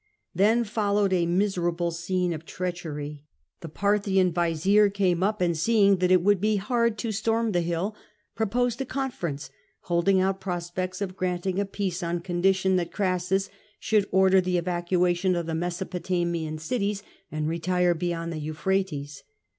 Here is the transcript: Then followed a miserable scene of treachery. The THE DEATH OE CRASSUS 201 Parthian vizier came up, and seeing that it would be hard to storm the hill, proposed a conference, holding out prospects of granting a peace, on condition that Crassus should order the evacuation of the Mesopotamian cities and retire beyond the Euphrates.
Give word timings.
Then 0.33 0.63
followed 0.63 1.13
a 1.13 1.27
miserable 1.27 1.91
scene 1.91 2.33
of 2.33 2.43
treachery. 2.43 3.23
The 3.59 3.67
THE 3.67 3.67
DEATH 3.71 3.77
OE 3.77 3.79
CRASSUS 3.79 4.03
201 4.15 4.33
Parthian 4.33 4.33
vizier 4.51 4.89
came 4.89 5.21
up, 5.21 5.41
and 5.41 5.55
seeing 5.55 5.97
that 5.97 6.09
it 6.09 6.23
would 6.23 6.41
be 6.41 6.55
hard 6.55 6.97
to 6.97 7.11
storm 7.11 7.51
the 7.51 7.61
hill, 7.61 7.95
proposed 8.33 8.81
a 8.81 8.85
conference, 8.85 9.51
holding 9.81 10.19
out 10.19 10.41
prospects 10.41 11.01
of 11.01 11.15
granting 11.15 11.59
a 11.59 11.65
peace, 11.65 12.01
on 12.01 12.21
condition 12.21 12.77
that 12.77 12.91
Crassus 12.91 13.51
should 13.79 14.07
order 14.11 14.41
the 14.41 14.57
evacuation 14.57 15.35
of 15.35 15.45
the 15.45 15.53
Mesopotamian 15.53 16.57
cities 16.57 17.03
and 17.31 17.47
retire 17.47 17.93
beyond 17.93 18.33
the 18.33 18.39
Euphrates. 18.39 19.21